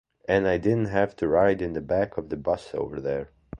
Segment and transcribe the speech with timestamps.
[0.27, 3.29] And I didn't have to ride in the back of the bus over there.